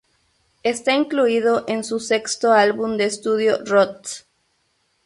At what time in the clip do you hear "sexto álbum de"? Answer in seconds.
1.99-3.03